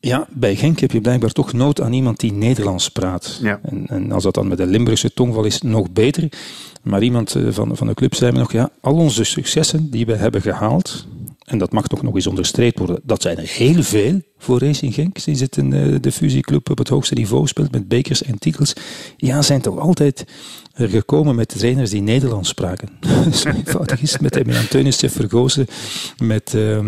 [0.00, 3.38] ja, bij Genk heb je blijkbaar toch nood aan iemand die Nederlands praat.
[3.42, 3.60] Ja.
[3.62, 6.28] En, en, als dat dan met een Limburgse tongval is, nog beter.
[6.82, 10.14] Maar iemand van, van de club zei me nog, ja, al onze successen die we
[10.14, 11.06] hebben gehaald,
[11.44, 14.94] en dat mag toch nog eens onderstreept worden, dat zijn er heel veel voor Racing
[14.94, 18.38] Genk, sinds het een, eh, de fusieclub op het hoogste niveau speelt met bekers en
[18.38, 18.72] titels.
[19.16, 20.24] Ja, zijn toch altijd
[20.72, 22.88] er gekomen met trainers die Nederlands spraken.
[23.32, 25.66] Zo eenvoudig is het met Emian Teunissen, Vergozen,
[26.18, 26.52] met...
[26.54, 26.78] Uh,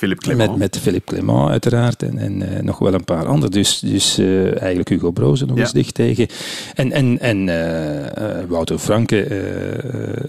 [0.00, 0.50] Philippe Clement.
[0.50, 3.50] Met, met Philippe Clement uiteraard en, en uh, nog wel een paar anderen.
[3.50, 5.62] Dus, dus uh, eigenlijk Hugo Brozen nog ja.
[5.62, 6.26] eens dicht tegen.
[6.74, 9.26] En, en, en uh, Wouter Franke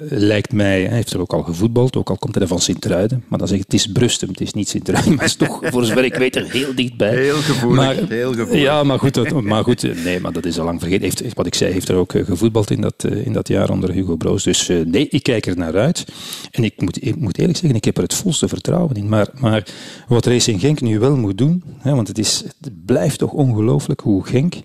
[0.10, 3.24] lijkt mij, hij heeft er ook al gevoetbald, ook al komt hij van Sint-Truiden.
[3.28, 5.16] Maar dan zeg ik, het is Brustem, het is niet Sint-Truiden.
[5.16, 7.16] Maar het is toch, voor zover ik weet, er heel dichtbij.
[7.16, 8.62] Heel gevoelig, maar, heel gevoelig.
[8.62, 11.04] Ja, maar goed, dat, maar goed, nee, maar dat is al lang vergeten.
[11.04, 14.16] Heeft, wat ik zei, heeft er ook gevoetbald in dat, in dat jaar onder Hugo
[14.16, 14.44] Broos.
[14.44, 16.06] Dus nee, ik kijk er naar uit.
[16.52, 19.10] En ik moet, ik moet eerlijk zeggen, ik heb er het volste vertrouwen in.
[19.10, 19.61] Maar, maar
[20.08, 24.02] wat Racing Genk nu wel moet doen, hè, want het, is, het blijft toch ongelooflijk
[24.02, 24.56] hoe Genk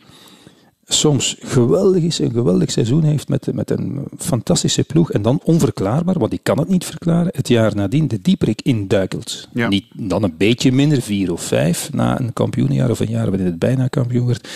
[0.88, 6.18] soms geweldig is, een geweldig seizoen heeft met, met een fantastische ploeg en dan onverklaarbaar,
[6.18, 9.48] want ik kan het niet verklaren, het jaar nadien de dieperik induikelt.
[9.52, 9.68] Ja.
[9.68, 13.46] Niet dan een beetje minder, vier of vijf, na een kampioenjaar of een jaar waarin
[13.46, 14.48] het bijna kampioen werd,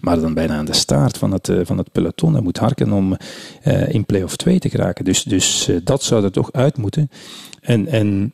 [0.00, 2.92] maar dan bijna aan de staart van het, eh, van het peloton en moet harken
[2.92, 3.16] om
[3.64, 5.04] uh, in play-off 2 te geraken.
[5.04, 7.10] Dus, dus uh, dat zou er toch uit moeten.
[7.60, 8.32] En, en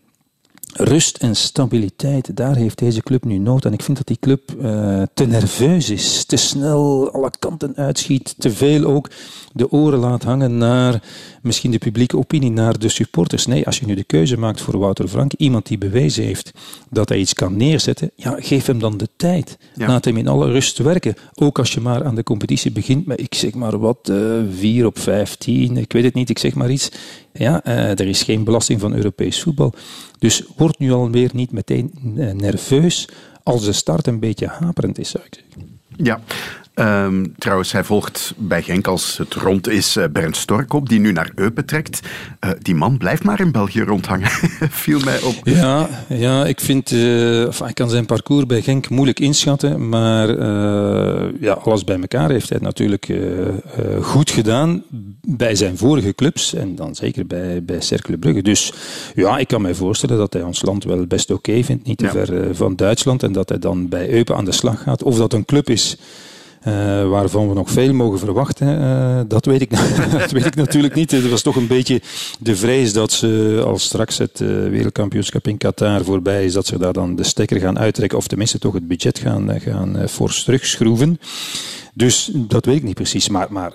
[0.79, 3.73] rust en stabiliteit, daar heeft deze club nu nood aan.
[3.73, 8.51] Ik vind dat die club uh, te nerveus is, te snel alle kanten uitschiet, te
[8.51, 9.11] veel ook
[9.53, 11.03] de oren laat hangen naar
[11.49, 13.47] misschien de publieke opinie, naar de supporters.
[13.47, 16.53] Nee, als je nu de keuze maakt voor Wouter Frank, iemand die bewezen heeft
[16.91, 19.59] dat hij iets kan neerzetten, ja, geef hem dan de tijd.
[19.75, 21.15] Laat hem in alle rust werken.
[21.35, 24.87] Ook als je maar aan de competitie begint met, ik zeg maar wat, uh, 4
[24.87, 26.91] op 15, ik weet het niet, ik zeg maar iets.
[27.33, 29.75] Ja, uh, er is geen belasting van Europees voetbal.
[30.19, 33.09] Dus word nu alweer niet meteen uh, nerveus
[33.43, 35.79] als de start een beetje haperend is, zou ik zeggen.
[35.97, 36.21] Ja,
[36.79, 41.01] Um, trouwens, hij volgt bij Genk als het rond is uh, Bernd Stork op, die
[41.01, 42.01] nu naar Eupen trekt.
[42.45, 44.31] Uh, die man blijft maar in België rondhangen,
[44.85, 45.35] viel mij op.
[45.43, 50.29] Ja, ja ik vind, uh, enfin, ik kan zijn parcours bij Genk moeilijk inschatten, maar
[51.41, 53.13] ja, alles bij elkaar heeft hij natuurlijk
[54.01, 54.83] goed gedaan
[55.21, 58.43] bij zijn vorige clubs en dan zeker bij, bij Cercle Brugge.
[58.43, 58.73] Dus
[59.15, 61.99] ja, ik kan mij voorstellen dat hij ons land wel best oké okay vindt, niet
[61.99, 62.11] te ja.
[62.11, 65.03] ver van Duitsland en dat hij dan bij Eupen aan de slag gaat.
[65.03, 65.97] Of dat een club is
[66.69, 69.71] uh, waarvan we nog veel mogen verwachten, uh, dat, weet ik,
[70.19, 71.13] dat weet ik natuurlijk niet.
[71.13, 72.01] Er was toch een beetje
[72.39, 76.79] de vrees dat ze, als straks het uh, wereldkampioenschap in Qatar voorbij is, dat ze
[76.79, 81.21] daar dan de stekker gaan uittrekken, of tenminste toch het budget gaan, gaan fors terugschroeven.
[81.95, 83.29] Dus dat weet ik niet precies.
[83.29, 83.73] Maar, maar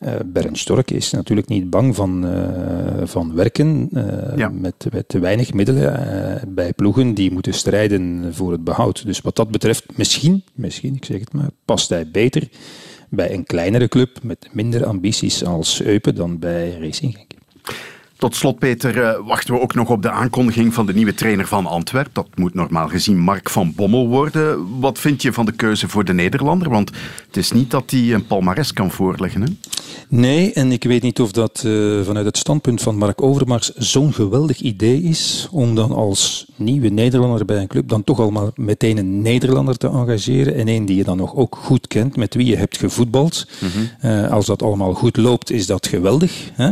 [0.00, 4.48] uh, Bernd Stork is natuurlijk niet bang van, uh, van werken uh, ja.
[4.48, 9.06] met, met te weinig middelen bij ploegen die moeten strijden voor het behoud.
[9.06, 12.48] Dus wat dat betreft, misschien, misschien, ik zeg het maar, past hij beter
[13.08, 17.18] bij een kleinere club met minder ambities als Eupen dan bij Racing.
[18.20, 21.46] Tot slot, Peter, uh, wachten we ook nog op de aankondiging van de nieuwe trainer
[21.46, 22.12] van Antwerpen.
[22.12, 24.80] Dat moet normaal gezien Mark van Bommel worden.
[24.80, 26.70] Wat vind je van de keuze voor de Nederlander?
[26.70, 26.90] Want
[27.26, 29.42] het is niet dat hij een palmares kan voorleggen.
[29.42, 29.48] Hè?
[30.08, 34.12] Nee, en ik weet niet of dat uh, vanuit het standpunt van Mark Overmars zo'n
[34.12, 38.96] geweldig idee is om dan als nieuwe Nederlander bij een club dan toch allemaal meteen
[38.96, 42.46] een Nederlander te engageren en een die je dan nog ook goed kent, met wie
[42.46, 43.46] je hebt gevoetbald.
[43.60, 44.10] Mm -hmm.
[44.10, 46.50] uh, als dat allemaal goed loopt, is dat geweldig.
[46.52, 46.70] Hè?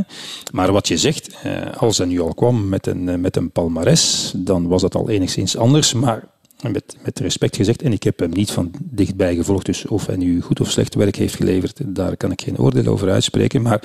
[0.52, 1.36] Maar wat je zegt,
[1.78, 5.56] als hij nu al kwam met een, met een palmares, dan was dat al enigszins
[5.56, 5.92] anders.
[5.92, 6.24] Maar
[6.62, 10.16] met, met respect gezegd, en ik heb hem niet van dichtbij gevolgd, dus of hij
[10.16, 13.62] nu goed of slecht werk heeft geleverd, daar kan ik geen oordeel over uitspreken.
[13.62, 13.82] Maar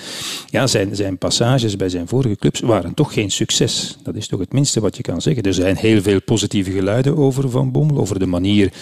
[0.49, 3.97] ja, zijn, zijn passages bij zijn vorige clubs waren toch geen succes.
[4.03, 5.43] Dat is toch het minste wat je kan zeggen.
[5.43, 8.73] Er zijn heel veel positieve geluiden over Van Bommel, over de manier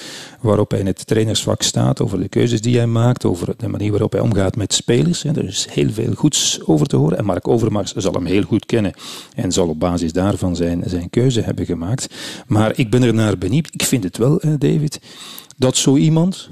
[0.41, 3.91] waarop hij in het trainersvak staat, over de keuzes die hij maakt, over de manier
[3.91, 5.23] waarop hij omgaat met spelers.
[5.23, 7.17] Er is heel veel goeds over te horen.
[7.17, 8.93] En Mark Overmars zal hem heel goed kennen
[9.35, 12.07] en zal op basis daarvan zijn, zijn keuze hebben gemaakt.
[12.47, 13.80] Maar ik ben er naar benieuwd.
[13.81, 14.99] Ik vind het wel, David,
[15.57, 16.49] dat zo iemand,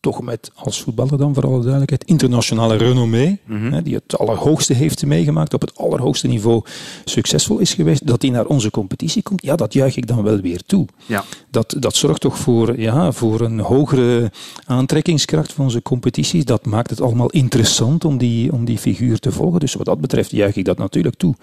[0.00, 4.74] toch met als voetballer dan voor alle duidelijkheid, internationale renommee, mm hè, die het allerhoogste
[4.74, 6.62] heeft meegemaakt, op het allerhoogste niveau
[7.04, 10.40] succesvol is geweest, dat hij naar onze competitie komt, ja, dat juich ik dan wel
[10.40, 10.86] weer toe.
[11.06, 11.24] Ja.
[11.50, 14.30] Dat, dat zorgt toch voor, ja, voor een hogere
[14.66, 16.44] aantrekkingskracht van onze competities.
[16.44, 19.60] Dat maakt het allemaal interessant om die, om die figuur te volgen.
[19.60, 21.34] Dus wat dat betreft juich ik dat natuurlijk toe.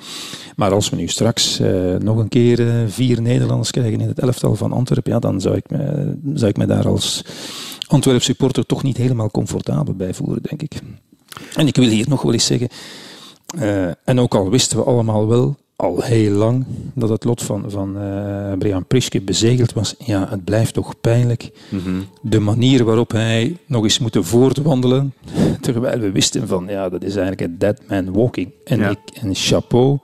[0.55, 4.19] Maar als we nu straks eh, nog een keer eh, vier Nederlanders krijgen in het
[4.19, 7.23] elftal van Antwerpen, ja, dan zou ik me, zou ik me daar als
[7.87, 10.81] Antwerp supporter toch niet helemaal comfortabel bij voelen, denk ik.
[11.55, 12.69] En ik wil hier nog wel eens zeggen,
[13.59, 17.63] uh, en ook al wisten we allemaal wel, al heel lang, dat het lot van,
[17.67, 21.51] van uh, Brian Priske bezegeld was, ja, het blijft toch pijnlijk.
[21.69, 22.05] Mm -hmm.
[22.21, 25.13] De manier waarop hij nog eens moet voortwandelen,
[25.61, 28.51] terwijl we wisten van, ja, dat is eigenlijk een dead man walking.
[28.63, 28.89] En, ja.
[28.89, 29.97] ik, en chapeau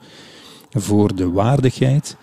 [0.71, 2.17] voor de waardigheid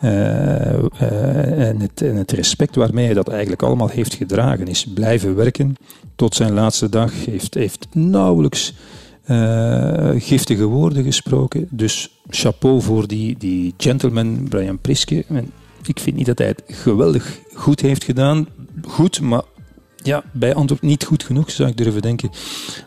[0.00, 5.76] en, het, en, het, respect waarmee hij dat eigenlijk allemaal heeft gedragen is blijven werken
[6.16, 7.24] tot zijn laatste dag.
[7.24, 8.74] Heeft, heeft nauwelijks
[9.30, 11.68] uh, giftige woorden gesproken.
[11.70, 15.24] Dus chapeau voor die, die gentleman Brian Priske.
[15.28, 15.50] En
[15.86, 18.46] ik vind niet dat hij het geweldig goed heeft gedaan.
[18.86, 19.42] Goed, maar
[20.06, 22.30] ja, bij Antwerp niet goed genoeg, zou ik durven denken.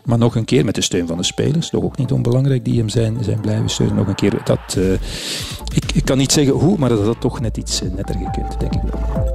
[0.04, 2.78] Maar nog een keer met de steun van de spelers, toch ook niet onbelangrijk, die
[2.78, 3.96] hem zijn, zijn blijven steunen.
[3.96, 4.92] Nog een keer, dat, uh,
[5.74, 8.60] ik, ik kan niet zeggen hoe, maar dat had toch net iets uh, netter gekund,
[8.60, 9.28] denk ik wel.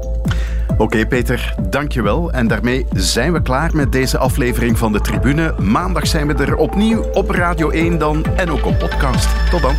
[0.78, 2.32] Oké Peter, dankjewel.
[2.32, 5.56] En daarmee zijn we klaar met deze aflevering van de Tribune.
[5.60, 9.28] Maandag zijn we er opnieuw op Radio 1 dan en ook op podcast.
[9.50, 9.76] Tot dan.